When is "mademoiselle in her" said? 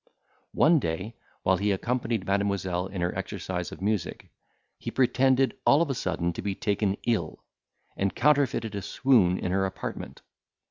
2.25-3.13